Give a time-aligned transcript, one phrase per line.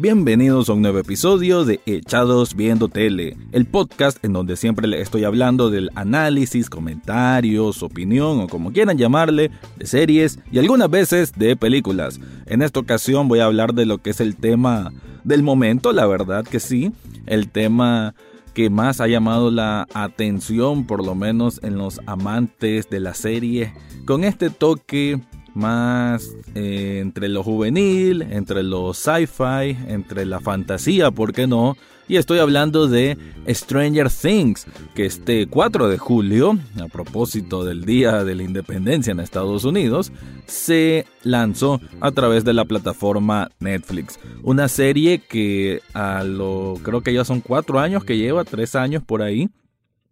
[0.00, 5.00] Bienvenidos a un nuevo episodio de Echados Viendo Tele, el podcast en donde siempre les
[5.00, 11.32] estoy hablando del análisis, comentarios, opinión o como quieran llamarle, de series y algunas veces
[11.32, 12.20] de películas.
[12.46, 14.92] En esta ocasión voy a hablar de lo que es el tema
[15.24, 16.92] del momento, la verdad que sí,
[17.26, 18.14] el tema
[18.54, 23.74] que más ha llamado la atención, por lo menos en los amantes de la serie,
[24.06, 25.20] con este toque
[25.54, 31.76] más eh, entre lo juvenil, entre lo sci-fi, entre la fantasía, ¿por qué no?
[32.08, 38.24] Y estoy hablando de Stranger Things, que este 4 de julio, a propósito del Día
[38.24, 40.10] de la Independencia en Estados Unidos,
[40.46, 44.18] se lanzó a través de la plataforma Netflix.
[44.42, 49.02] Una serie que a lo creo que ya son 4 años que lleva, 3 años
[49.04, 49.50] por ahí.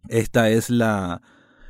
[0.07, 1.21] Esta es la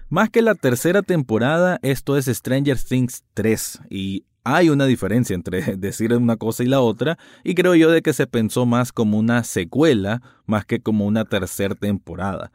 [0.09, 5.61] más que la tercera temporada, esto es Stranger Things 3 y hay una diferencia entre
[5.77, 9.17] decir una cosa y la otra y creo yo de que se pensó más como
[9.17, 12.51] una secuela más que como una tercera temporada.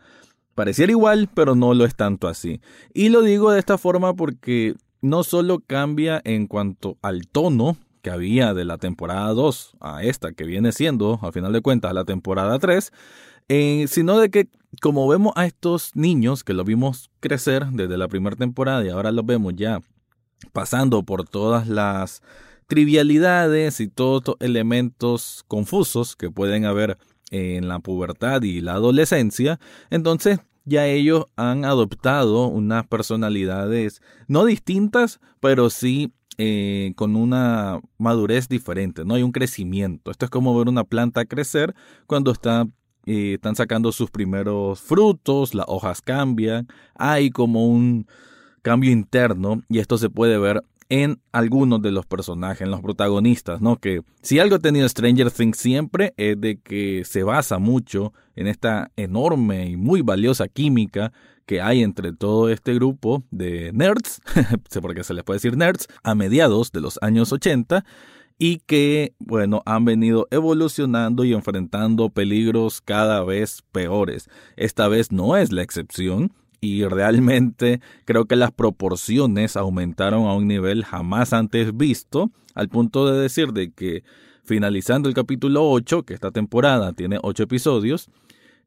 [0.55, 2.61] Pareciera igual, pero no lo es tanto así.
[2.93, 8.11] Y lo digo de esta forma porque no solo cambia en cuanto al tono que
[8.11, 12.05] había de la temporada 2 a esta que viene siendo, a final de cuentas, la
[12.05, 12.93] temporada 3,
[13.49, 14.49] eh, sino de que
[14.81, 19.13] como vemos a estos niños que los vimos crecer desde la primera temporada y ahora
[19.13, 19.81] los vemos ya
[20.53, 22.23] pasando por todas las
[22.67, 26.99] trivialidades y todos los elementos confusos que pueden haber
[27.31, 29.59] en la pubertad y la adolescencia,
[29.91, 38.49] entonces ya ellos han adoptado unas personalidades no distintas, pero sí eh, con una madurez
[38.49, 39.15] diferente, ¿no?
[39.15, 40.11] Hay un crecimiento.
[40.11, 41.75] Esto es como ver una planta crecer
[42.07, 42.67] cuando está
[43.07, 48.07] están sacando sus primeros frutos, las hojas cambian, hay como un
[48.63, 53.63] cambio interno y esto se puede ver en algunos de los personajes, en los protagonistas,
[53.63, 53.77] ¿no?
[53.77, 58.47] Que si algo ha tenido Stranger Things siempre es de que se basa mucho en
[58.47, 61.13] esta enorme y muy valiosa química
[61.47, 64.21] que hay entre todo este grupo de nerds,
[64.83, 67.85] porque se les puede decir nerds, a mediados de los años 80
[68.39, 74.29] y que, bueno, han venido evolucionando y enfrentando peligros cada vez peores.
[74.57, 80.47] Esta vez no es la excepción y realmente creo que las proporciones aumentaron a un
[80.47, 84.05] nivel jamás antes visto, al punto de decir de que
[84.45, 88.09] finalizando el capítulo 8, que esta temporada tiene 8 episodios,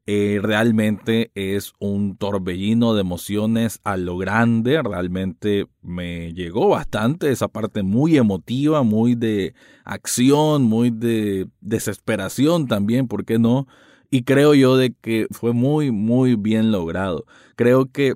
[0.08, 4.80] eh, realmente es un torbellino de emociones a lo grande.
[4.80, 13.08] Realmente me llegó bastante esa parte muy emotiva, muy de acción, muy de desesperación también,
[13.08, 13.66] ¿por qué no?
[14.08, 17.26] Y creo yo de que fue muy, muy bien logrado.
[17.56, 18.14] Creo que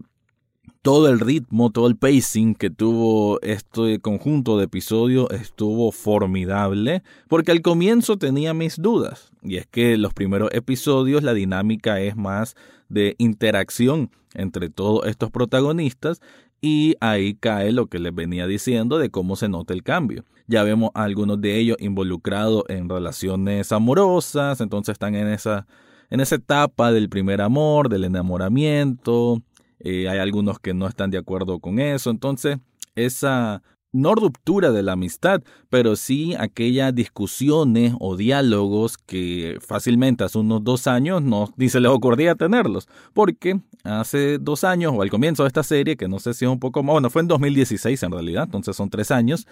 [0.83, 7.53] todo el ritmo, todo el pacing que tuvo este conjunto de episodios estuvo formidable, porque
[7.53, 12.57] al comienzo tenía mis dudas, y es que los primeros episodios la dinámica es más
[12.89, 16.21] de interacción entre todos estos protagonistas,
[16.63, 20.25] y ahí cae lo que les venía diciendo de cómo se nota el cambio.
[20.47, 25.67] Ya vemos a algunos de ellos involucrados en relaciones amorosas, entonces están en esa,
[26.11, 29.43] en esa etapa del primer amor, del enamoramiento,
[29.81, 32.59] eh, hay algunos que no están de acuerdo con eso, entonces
[32.95, 40.39] esa no ruptura de la amistad, pero sí aquellas discusiones o diálogos que fácilmente hace
[40.39, 45.11] unos dos años no ni se les ocurría tenerlos, porque hace dos años o al
[45.11, 47.29] comienzo de esta serie, que no sé si es un poco más, bueno, fue en
[47.29, 49.47] 2016 en realidad, entonces son tres años,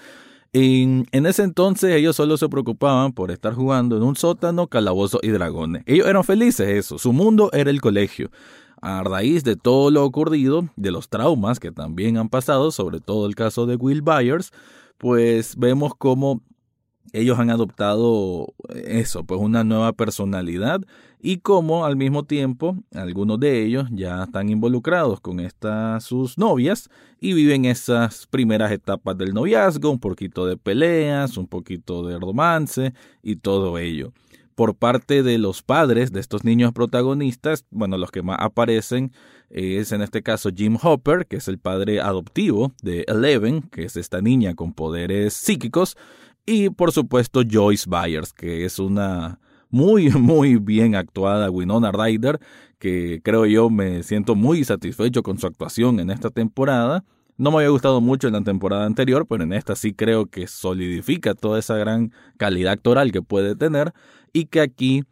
[0.54, 5.20] en, en, ese entonces ellos solo se preocupaban por estar jugando en un sótano, calabozo
[5.22, 5.82] y dragones.
[5.84, 8.30] Ellos eran felices eso, su mundo era el colegio
[8.80, 13.26] a raíz de todo lo ocurrido, de los traumas que también han pasado, sobre todo
[13.26, 14.52] el caso de Will Byers,
[14.98, 16.42] pues vemos cómo
[17.12, 20.82] ellos han adoptado eso, pues una nueva personalidad
[21.20, 26.90] y cómo al mismo tiempo algunos de ellos ya están involucrados con estas sus novias
[27.20, 32.92] y viven esas primeras etapas del noviazgo, un poquito de peleas, un poquito de romance
[33.22, 34.12] y todo ello
[34.58, 39.12] por parte de los padres de estos niños protagonistas, bueno, los que más aparecen
[39.50, 43.96] es en este caso Jim Hopper, que es el padre adoptivo de Eleven, que es
[43.96, 45.96] esta niña con poderes psíquicos,
[46.44, 49.38] y por supuesto Joyce Byers, que es una
[49.70, 52.40] muy, muy bien actuada Winona Ryder,
[52.80, 57.04] que creo yo me siento muy satisfecho con su actuación en esta temporada
[57.38, 60.48] no me había gustado mucho en la temporada anterior, pero en esta sí creo que
[60.48, 63.94] solidifica toda esa gran calidad actoral que puede tener
[64.32, 65.04] y que aquí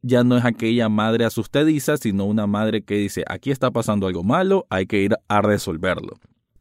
[0.00, 4.22] ya no es aquella madre asustadiza, sino una madre que dice, aquí está pasando algo
[4.22, 6.14] malo, hay que ir a resolverlo.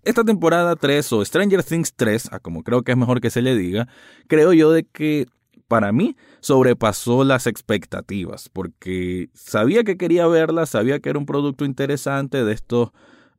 [0.04, 3.44] Esta temporada 3 o Stranger Things 3, a como creo que es mejor que se
[3.44, 3.88] le diga,
[4.28, 5.28] creo yo de que
[5.68, 11.64] para mí sobrepasó las expectativas, porque sabía que quería verla, sabía que era un producto
[11.64, 12.90] interesante de estos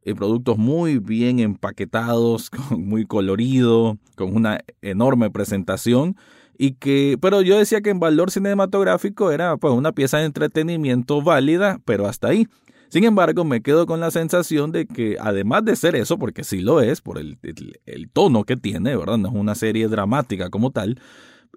[0.04, 6.16] eh, productos muy bien empaquetados, muy colorido, con una enorme presentación
[6.58, 11.22] y que pero yo decía que en valor cinematográfico era pues una pieza de entretenimiento
[11.22, 12.46] válida, pero hasta ahí.
[12.88, 16.60] Sin embargo, me quedo con la sensación de que, además de ser eso, porque sí
[16.60, 17.38] lo es, por el,
[17.86, 19.16] el, tono que tiene, ¿verdad?
[19.16, 21.00] No es una serie dramática como tal,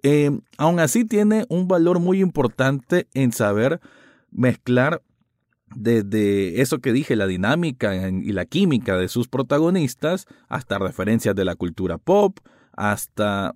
[0.02, 3.82] eh, aún así tiene un valor muy importante en saber
[4.32, 5.02] mezclar
[5.74, 11.46] desde eso que dije, la dinámica y la química de sus protagonistas, hasta referencias de
[11.46, 12.38] la cultura pop,
[12.74, 13.56] hasta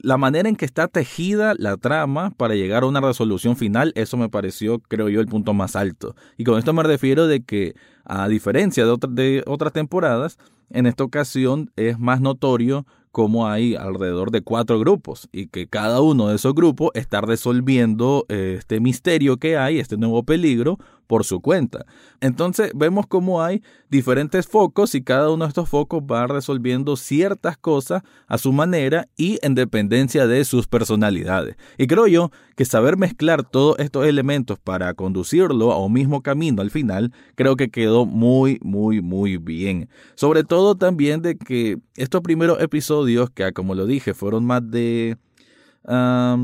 [0.00, 4.16] la manera en que está tejida la trama para llegar a una resolución final, eso
[4.16, 6.16] me pareció, creo yo, el punto más alto.
[6.38, 7.74] Y con esto me refiero de que,
[8.04, 10.38] a diferencia de, otras temporadas,
[10.70, 16.00] en esta ocasión es más notorio cómo hay alrededor de cuatro grupos y que cada
[16.00, 21.24] uno de esos grupos está resolviendo eh, este misterio que hay, este nuevo peligro, por
[21.24, 21.86] su cuenta.
[22.20, 27.56] Entonces vemos cómo hay diferentes focos y cada uno de estos focos va resolviendo ciertas
[27.56, 31.56] cosas a su manera y en dependencia de sus personalidades.
[31.78, 36.62] Y creo yo que saber mezclar todos estos elementos para conducirlo a un mismo camino
[36.62, 39.88] al final, creo que quedó muy, muy, muy bien.
[40.14, 45.16] Sobre todo también de que estos primeros episodios, que como lo dije, fueron más de,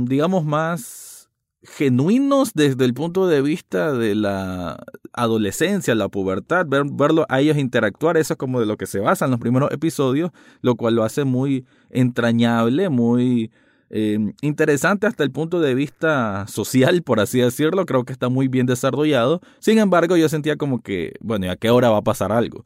[0.07, 1.10] digamos, más
[1.63, 4.79] genuinos desde el punto de vista de la
[5.13, 9.01] adolescencia, la pubertad, ver, verlo a ellos interactuar, eso es como de lo que se
[9.01, 10.31] basan los primeros episodios,
[10.63, 13.51] lo cual lo hace muy entrañable, muy
[13.91, 18.49] eh, interesante hasta el punto de vista social, por así decirlo, creo que está muy
[18.49, 22.03] bien desarrollado, sin embargo yo sentía como que, bueno, ¿y a qué hora va a
[22.03, 22.65] pasar algo?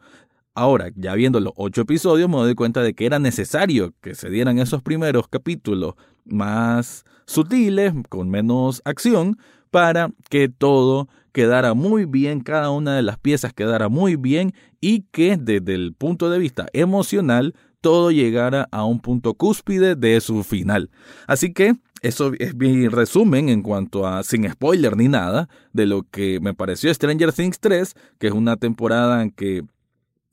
[0.54, 4.30] Ahora, ya viendo los ocho episodios, me doy cuenta de que era necesario que se
[4.30, 9.36] dieran esos primeros capítulos más sutiles, con menos acción,
[9.72, 15.00] para que todo quedara muy bien, cada una de las piezas quedara muy bien y
[15.10, 20.44] que desde el punto de vista emocional todo llegara a un punto cúspide de su
[20.44, 20.90] final.
[21.26, 26.04] Así que eso es mi resumen en cuanto a, sin spoiler ni nada, de lo
[26.04, 29.64] que me pareció Stranger Things 3, que es una temporada en que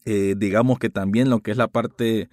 [0.06, 2.30] eh, digamos que también lo que es la parte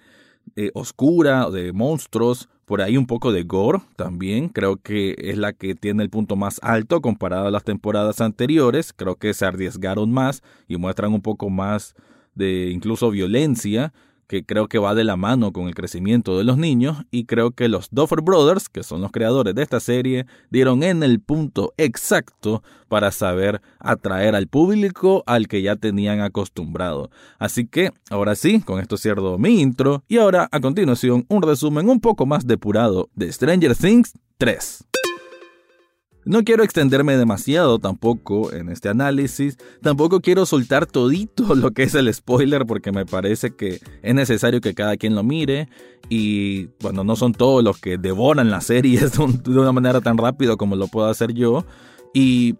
[0.55, 5.53] eh, oscura de monstruos, por ahí un poco de gore también, creo que es la
[5.53, 10.11] que tiene el punto más alto comparado a las temporadas anteriores, creo que se arriesgaron
[10.11, 11.95] más y muestran un poco más
[12.35, 13.91] de incluso violencia
[14.29, 17.49] que creo que va de la mano con el crecimiento de los niños y creo
[17.49, 21.73] que los Duffer Brothers, que son los creadores de esta serie, dieron en el punto
[21.77, 27.09] exacto para saber atraer al público al que ya tenían acostumbrado.
[27.39, 31.89] Así que, ahora sí, con esto cierro mi intro y ahora a continuación un resumen
[31.89, 34.88] un poco más depurado de Stranger Things 3.
[36.29, 41.95] No quiero extenderme demasiado tampoco en este análisis, tampoco quiero soltar todito lo que es
[41.95, 45.69] el spoiler porque me parece que es necesario que cada quien lo mire
[46.07, 50.55] y bueno, no son todos los que devoran las series de una manera tan rápido
[50.55, 51.65] como lo puedo hacer yo
[52.13, 52.57] y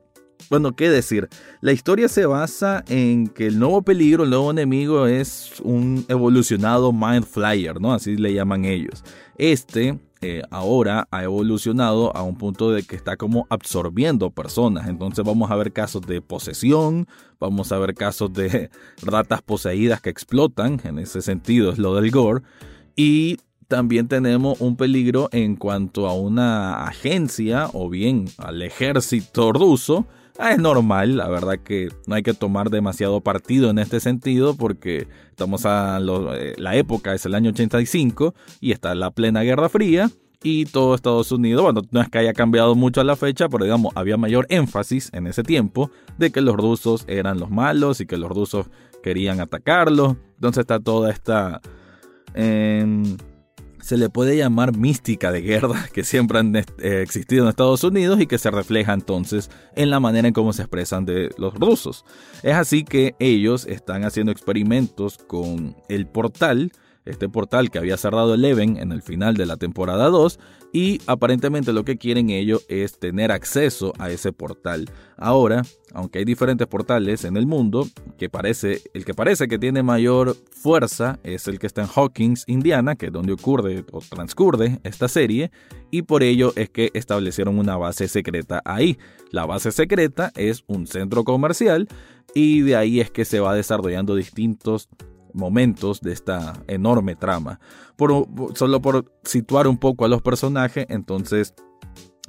[0.50, 1.30] bueno, ¿qué decir?
[1.62, 6.92] La historia se basa en que el nuevo peligro, el nuevo enemigo es un evolucionado
[6.92, 7.94] Mind Flyer, ¿no?
[7.94, 9.04] Así le llaman ellos.
[9.38, 14.88] Este eh, ahora ha evolucionado a un punto de que está como absorbiendo personas.
[14.88, 17.08] Entonces vamos a ver casos de posesión,
[17.40, 18.70] vamos a ver casos de
[19.02, 22.42] ratas poseídas que explotan, en ese sentido es lo del gore.
[22.96, 23.38] Y
[23.70, 30.08] también tenemos un peligro en cuanto a una agencia o bien al ejército ruso
[30.42, 34.56] Ah, es normal, la verdad que no hay que tomar demasiado partido en este sentido
[34.56, 39.68] porque estamos a eh, la época es el año 85 y está la plena Guerra
[39.68, 40.10] Fría
[40.42, 43.66] y todo Estados Unidos, bueno, no es que haya cambiado mucho a la fecha, pero
[43.66, 48.06] digamos, había mayor énfasis en ese tiempo de que los rusos eran los malos y
[48.06, 48.68] que los rusos
[49.04, 50.16] querían atacarlos.
[50.36, 51.60] Entonces está toda esta...
[52.34, 53.18] Em,
[53.82, 56.64] se le puede llamar mística de guerra que siempre han eh,
[57.02, 60.64] existido en Estados Unidos y que se refleja entonces en la manera en cómo se
[60.64, 62.06] expresan de los rusos.
[62.44, 66.72] Es así que ellos están haciendo experimentos con el portal,
[67.10, 70.40] este portal que había cerrado Eleven en el final de la temporada 2
[70.72, 74.90] y aparentemente lo que quieren ellos es tener acceso a ese portal.
[75.18, 75.64] Ahora,
[75.94, 77.88] aunque hay diferentes portales en el mundo,
[78.18, 82.44] que parece, el que parece que tiene mayor fuerza es el que está en Hawkins,
[82.48, 85.52] Indiana, que es donde ocurre o transcurre esta serie,
[85.92, 88.98] y por ello es que establecieron una base secreta ahí.
[89.32, 91.88] La base secreta es un centro comercial
[92.36, 94.88] y de ahí es que se va desarrollando distintos
[95.34, 97.60] momentos de esta enorme trama.
[98.56, 101.54] Solo por situar un poco a los personajes, entonces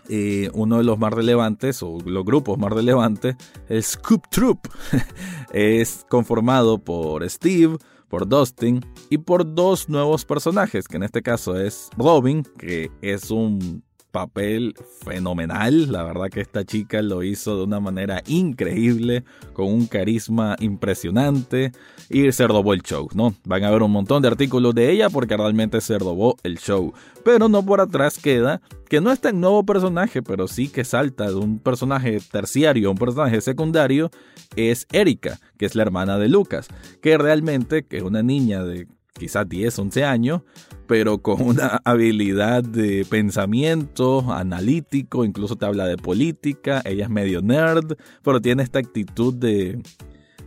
[0.08, 3.36] eh, uno de los más relevantes o los grupos más relevantes,
[3.68, 4.66] el Scoop Troop,
[5.52, 7.76] es conformado por Steve,
[8.08, 13.30] por Dustin y por dos nuevos personajes, que en este caso es Robin, que es
[13.30, 14.74] un papel
[15.04, 15.90] fenomenal.
[15.90, 21.72] La verdad que esta chica lo hizo de una manera increíble, con un carisma impresionante
[22.08, 23.34] y se robó el show, ¿no?
[23.44, 26.92] Van a ver un montón de artículos de ella porque realmente se robó el show.
[27.24, 31.28] Pero no por atrás queda que no es tan nuevo personaje, pero sí que salta
[31.28, 34.10] de un personaje terciario a un personaje secundario,
[34.56, 36.68] es Erika, que es la hermana de Lucas,
[37.00, 38.88] que realmente que es una niña de
[39.20, 40.42] quizás 10, 11 años,
[40.90, 47.42] pero con una habilidad de pensamiento analítico, incluso te habla de política, ella es medio
[47.42, 49.80] nerd, pero tiene esta actitud de,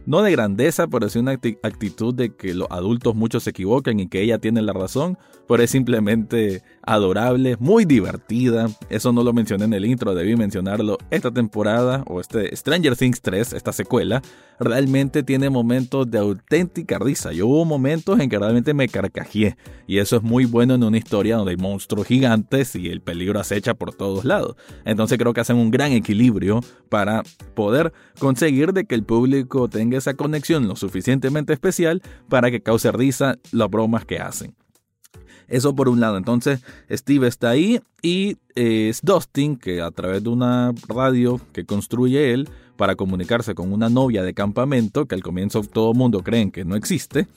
[0.05, 4.07] no de grandeza, pero sí una actitud de que los adultos muchos se equivocan y
[4.07, 5.17] que ella tiene la razón,
[5.47, 8.67] pero es simplemente adorable, muy divertida.
[8.89, 10.97] Eso no lo mencioné en el intro, debí mencionarlo.
[11.09, 14.21] Esta temporada, o este Stranger Things 3, esta secuela,
[14.59, 17.31] realmente tiene momentos de auténtica risa.
[17.31, 19.57] Yo hubo momentos en que realmente me carcajeé,
[19.87, 23.39] y eso es muy bueno en una historia donde hay monstruos gigantes y el peligro
[23.39, 24.55] acecha por todos lados.
[24.85, 29.92] Entonces creo que hacen un gran equilibrio para poder conseguir de que el público tenga
[29.95, 34.55] esa conexión lo suficientemente especial para que cause risa las bromas que hacen.
[35.47, 36.17] Eso por un lado.
[36.17, 41.65] Entonces, Steve está ahí y eh, es Dustin, que a través de una radio que
[41.65, 46.21] construye él para comunicarse con una novia de campamento, que al comienzo todo el mundo
[46.21, 47.27] creen que no existe,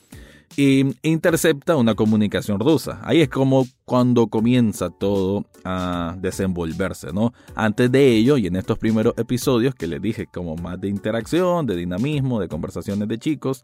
[0.56, 3.00] y intercepta una comunicación rusa.
[3.02, 7.32] Ahí es como cuando comienza todo a desenvolverse, ¿no?
[7.54, 11.66] Antes de ello, y en estos primeros episodios que les dije como más de interacción,
[11.66, 13.62] de dinamismo, de conversaciones de chicos,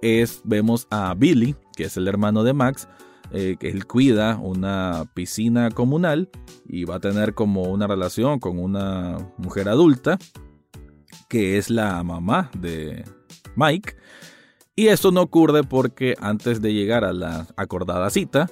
[0.00, 2.88] es vemos a Billy, que es el hermano de Max,
[3.32, 6.30] eh, que él cuida una piscina comunal
[6.66, 10.18] y va a tener como una relación con una mujer adulta
[11.28, 13.04] que es la mamá de
[13.54, 13.94] Mike.
[14.80, 18.48] Y esto no ocurre porque antes de llegar a la acordada cita,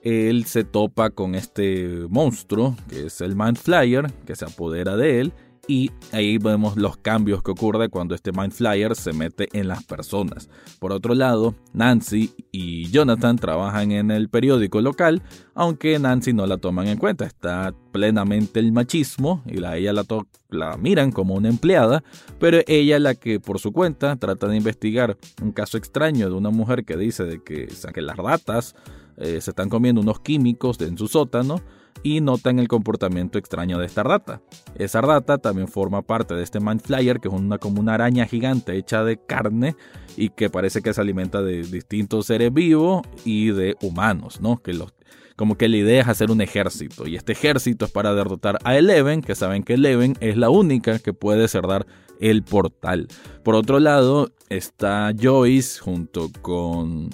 [0.00, 5.20] él se topa con este monstruo que es el Mind Flyer que se apodera de
[5.20, 5.34] él
[5.68, 9.84] y ahí vemos los cambios que ocurre cuando este Mind Flyer se mete en las
[9.84, 10.48] personas.
[10.78, 15.22] Por otro lado, Nancy y Jonathan trabajan en el periódico local,
[15.54, 20.04] aunque Nancy no la toman en cuenta, está plenamente el machismo y la, ella la,
[20.50, 22.04] la miran como una empleada,
[22.38, 26.34] pero ella es la que por su cuenta trata de investigar un caso extraño de
[26.34, 28.74] una mujer que dice de que, que las ratas
[29.16, 31.60] eh, se están comiendo unos químicos en su sótano
[32.02, 34.40] y notan el comportamiento extraño de esta rata.
[34.76, 38.26] Esa rata también forma parte de este Mind Flyer, que es una, como una araña
[38.26, 39.76] gigante hecha de carne
[40.16, 44.62] y que parece que se alimenta de distintos seres vivos y de humanos, ¿no?
[44.62, 44.94] Que los,
[45.36, 48.76] como que la idea es hacer un ejército y este ejército es para derrotar a
[48.76, 51.86] Eleven, que saben que Eleven es la única que puede cerrar
[52.20, 53.08] el portal.
[53.44, 57.10] Por otro lado está Joyce junto con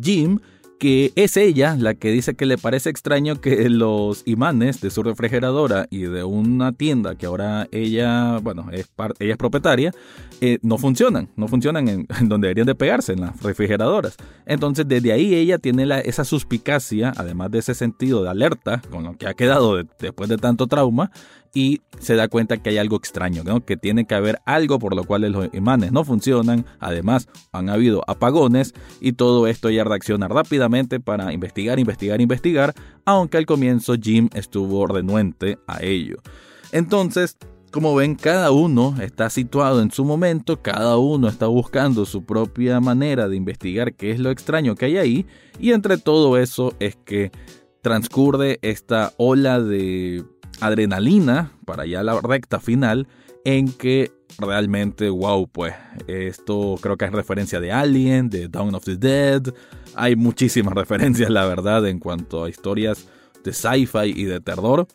[0.00, 0.38] Jim,
[0.82, 5.04] que es ella la que dice que le parece extraño que los imanes de su
[5.04, 9.92] refrigeradora y de una tienda que ahora ella, bueno, es ella es propietaria,
[10.40, 14.16] eh, no funcionan, no funcionan en, donde deberían de pegarse, en las refrigeradoras.
[14.44, 19.16] Entonces desde ahí ella tiene esa suspicacia, además de ese sentido de alerta con lo
[19.16, 21.12] que ha quedado después de tanto trauma,
[21.54, 25.04] y se da cuenta que hay algo extraño, que tiene que haber algo por lo
[25.04, 31.00] cual los imanes no funcionan, además han habido apagones y todo esto ella reacciona rápidamente
[31.00, 36.16] para investigar, investigar, investigar, aunque al comienzo Jim estuvo renuente a ello.
[36.72, 37.36] Entonces,
[37.70, 42.80] como ven, cada uno está situado en su momento, cada uno está buscando su propia
[42.80, 45.26] manera de investigar qué es lo extraño que hay ahí,
[45.58, 47.30] y entre todo eso es que
[47.80, 50.22] transcurre esta ola de
[50.62, 53.08] adrenalina para ya la recta final
[53.44, 55.74] en que realmente, wow, pues
[56.06, 59.42] esto creo que es referencia de Alien, de Dawn of the Dead.
[59.94, 63.08] Hay muchísimas referencias, la verdad, en cuanto a historias
[63.44, 64.86] de sci-fi y de terror.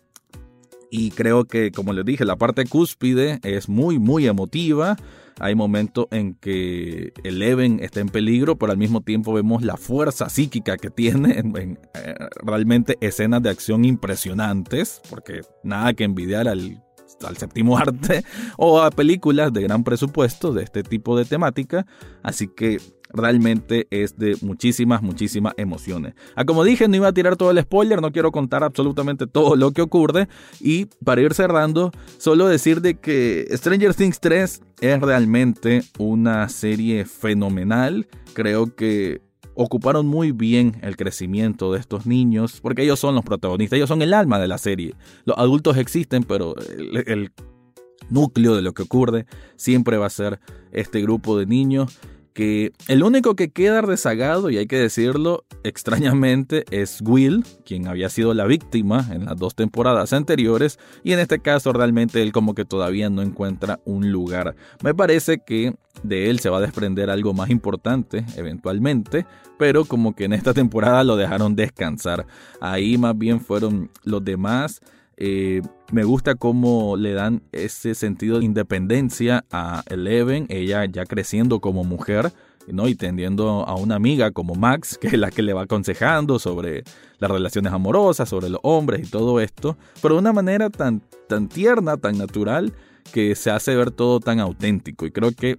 [0.89, 4.95] Y creo que, como les dije, la parte cúspide es muy, muy emotiva.
[5.39, 10.29] Hay momentos en que Eleven está en peligro, pero al mismo tiempo vemos la fuerza
[10.29, 16.83] psíquica que tiene en, eh, realmente escenas de acción impresionantes, porque nada que envidiar al
[17.25, 18.23] al séptimo arte
[18.57, 21.85] o a películas de gran presupuesto de este tipo de temática.
[22.23, 22.79] Así que
[23.17, 26.13] realmente es de muchísimas, muchísimas emociones.
[26.35, 29.55] Ah, como dije, no iba a tirar todo el spoiler, no quiero contar absolutamente todo
[29.55, 30.27] lo que ocurre.
[30.59, 37.05] Y para ir cerrando, solo decir de que Stranger Things 3 es realmente una serie
[37.05, 38.07] fenomenal.
[38.33, 39.21] Creo que
[39.57, 44.03] ocuparon muy bien el crecimiento de estos niños, porque ellos son los protagonistas, ellos son
[44.03, 44.93] el alma de la serie.
[45.25, 46.55] Los adultos existen, pero
[47.07, 47.31] el,
[48.09, 49.25] núcleo de lo que ocurre
[49.57, 50.39] siempre va a ser
[50.71, 51.99] este grupo de niños
[52.37, 58.09] que el único que queda rezagado, y hay que decirlo extrañamente, es Will, quien había
[58.09, 62.53] sido la víctima en las dos temporadas anteriores, y en este caso realmente él como
[62.53, 64.55] que todavía no encuentra un lugar.
[64.83, 69.25] Me parece que de él se va a desprender algo más importante eventualmente,
[69.57, 72.27] pero como que en esta temporada lo dejaron descansar.
[72.61, 74.79] Ahí más bien fueron los demás.
[75.17, 81.59] Eh, me gusta cómo le dan ese sentido de independencia a Eleven, ella ya creciendo
[81.59, 82.31] como mujer,
[82.67, 82.87] ¿no?
[82.87, 86.83] Y tendiendo a una amiga como Max, que es la que le va aconsejando sobre
[87.17, 91.47] las relaciones amorosas, sobre los hombres y todo esto, pero de una manera tan, tan
[91.49, 92.73] tierna, tan natural,
[93.11, 95.05] que se hace ver todo tan auténtico.
[95.05, 95.57] Y creo que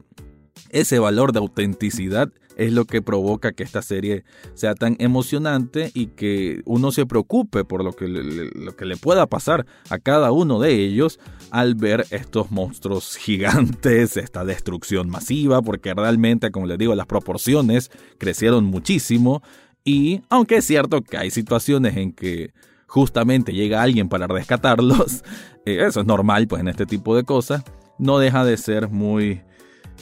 [0.71, 4.25] ese valor de autenticidad es lo que provoca que esta serie
[4.55, 8.97] sea tan emocionante y que uno se preocupe por lo que le, lo que le
[8.97, 11.21] pueda pasar a cada uno de ellos
[11.53, 17.91] al ver estos monstruos gigantes, esta destrucción masiva, porque realmente, como les digo, las proporciones
[18.19, 19.41] crecieron muchísimo.
[19.85, 22.53] Y aunque es cierto que hay situaciones en que
[22.89, 25.23] justamente llega alguien para rescatarlos,
[25.65, 27.63] eh, eso es normal pues en este tipo de cosas,
[28.01, 29.43] no deja de ser muy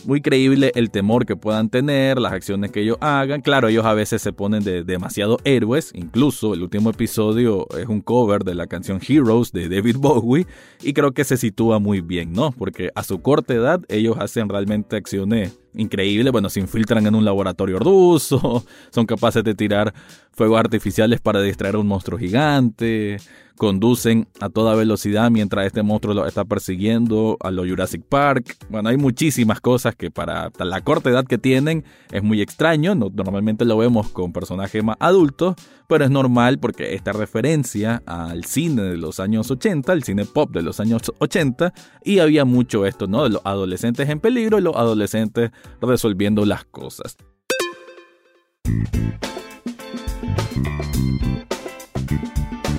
[0.04, 3.40] muy creíble el temor que puedan tener, las acciones que ellos hagan.
[3.40, 8.00] Claro, ellos a veces se ponen de demasiado héroes, incluso el último episodio es un
[8.00, 10.46] cover de la canción Heroes de David Bowie
[10.82, 12.52] y creo que se sitúa muy bien, ¿no?
[12.52, 17.24] Porque a su corta edad ellos hacen realmente acciones increíbles, bueno, se infiltran en un
[17.24, 19.94] laboratorio ruso, son capaces de tirar
[20.32, 23.18] fuegos artificiales para distraer a un monstruo gigante,
[23.56, 28.56] conducen a toda velocidad mientras este monstruo lo está persiguiendo a lo Jurassic Park.
[28.68, 32.94] Bueno, hay muchísimas cosas que para la corta edad que tienen es muy extraño.
[32.94, 35.54] normalmente lo vemos con personajes más adultos,
[35.88, 40.50] pero es normal porque esta referencia al cine de los años 80, el cine pop
[40.50, 41.72] de los años 80,
[42.04, 43.24] y había mucho esto, ¿no?
[43.24, 47.16] De los adolescentes en peligro y los adolescentes resolviendo las cosas.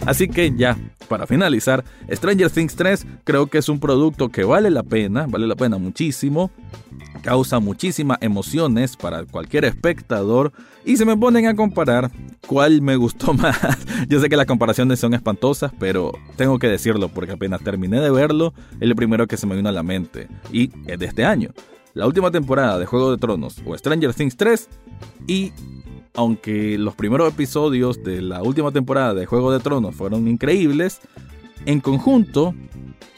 [0.07, 0.77] Así que ya,
[1.09, 5.47] para finalizar, Stranger Things 3 creo que es un producto que vale la pena, vale
[5.47, 6.49] la pena muchísimo,
[7.23, 10.53] causa muchísimas emociones para cualquier espectador
[10.85, 12.09] y se me ponen a comparar
[12.47, 13.59] cuál me gustó más.
[14.07, 18.09] Yo sé que las comparaciones son espantosas, pero tengo que decirlo porque apenas terminé de
[18.09, 21.25] verlo, es lo primero que se me vino a la mente y es de este
[21.25, 21.49] año.
[21.97, 24.69] La última temporada de Juego de Tronos o Stranger Things 3
[25.25, 25.51] y
[26.13, 31.01] aunque los primeros episodios de la última temporada de Juego de Tronos fueron increíbles,
[31.65, 32.53] en conjunto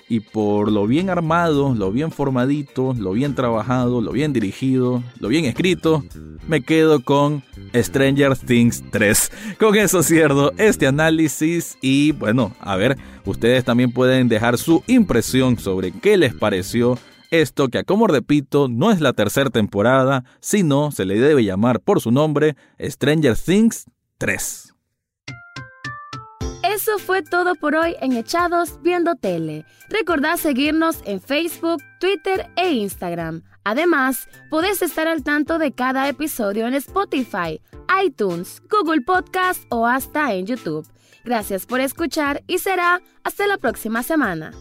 [0.07, 5.27] y por lo bien armado, lo bien formadito, lo bien trabajado, lo bien dirigido, lo
[5.27, 6.05] bien escrito,
[6.47, 7.43] me quedo con
[7.75, 9.31] Stranger Things 3.
[9.59, 15.59] Con eso cierro este análisis y bueno, a ver, ustedes también pueden dejar su impresión
[15.59, 16.97] sobre qué les pareció
[17.31, 22.01] esto que, como repito, no es la tercera temporada, sino se le debe llamar por
[22.01, 23.85] su nombre Stranger Things
[24.17, 24.73] 3.
[26.63, 29.65] Eso fue todo por hoy en Echados Viendo Tele.
[29.89, 33.43] Recordad seguirnos en Facebook, Twitter e Instagram.
[33.63, 37.61] Además, podés estar al tanto de cada episodio en Spotify,
[38.03, 40.87] iTunes, Google Podcast o hasta en YouTube.
[41.25, 44.53] Gracias por escuchar y será hasta la próxima semana.